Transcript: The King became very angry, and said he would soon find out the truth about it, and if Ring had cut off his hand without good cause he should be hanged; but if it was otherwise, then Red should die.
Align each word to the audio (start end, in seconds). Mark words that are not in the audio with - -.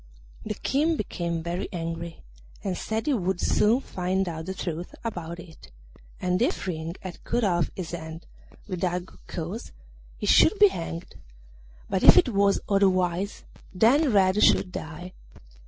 The 0.43 0.55
King 0.55 0.97
became 0.97 1.43
very 1.43 1.69
angry, 1.71 2.23
and 2.63 2.75
said 2.75 3.05
he 3.05 3.13
would 3.13 3.39
soon 3.39 3.81
find 3.81 4.27
out 4.27 4.47
the 4.47 4.55
truth 4.55 4.95
about 5.03 5.39
it, 5.39 5.69
and 6.19 6.41
if 6.41 6.65
Ring 6.65 6.95
had 7.01 7.23
cut 7.23 7.43
off 7.43 7.69
his 7.75 7.91
hand 7.91 8.25
without 8.67 9.05
good 9.05 9.27
cause 9.27 9.71
he 10.17 10.25
should 10.25 10.57
be 10.57 10.69
hanged; 10.69 11.17
but 11.87 12.01
if 12.01 12.17
it 12.17 12.29
was 12.29 12.61
otherwise, 12.67 13.43
then 13.75 14.11
Red 14.11 14.41
should 14.41 14.71
die. 14.71 15.13